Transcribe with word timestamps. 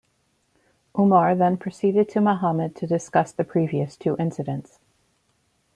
Umar 0.97 1.35
then 1.35 1.57
preceded 1.57 2.09
to 2.09 2.21
Muhammad 2.21 2.75
to 2.77 2.87
discuss 2.87 3.31
the 3.31 3.43
previous 3.43 3.95
two 3.95 4.15
incidents. 4.17 4.79